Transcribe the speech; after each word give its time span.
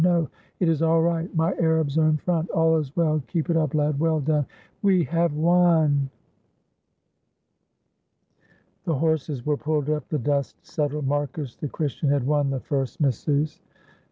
No— 0.03 0.29
it 0.59 0.67
is 0.67 0.81
all 0.81 0.99
right; 1.03 1.31
my 1.35 1.53
Arabs 1.59 1.95
are 1.95 2.07
in 2.07 2.17
front! 2.17 2.49
All 2.49 2.75
is 2.79 2.91
well, 2.95 3.21
keep 3.27 3.51
it 3.51 3.55
up, 3.55 3.75
lad, 3.75 3.99
well 3.99 4.19
done! 4.19 4.47
We 4.81 5.03
have 5.03 5.35
won!" 5.35 6.09
The 8.85 8.95
horses 8.95 9.45
were 9.45 9.57
pulled 9.57 9.91
up, 9.91 10.07
the 10.09 10.17
dust 10.17 10.65
settled; 10.65 11.05
Marcus, 11.05 11.55
the 11.55 11.69
Christian, 11.69 12.09
had 12.09 12.25
won 12.25 12.49
the 12.49 12.61
first 12.61 12.99
missus. 12.99 13.61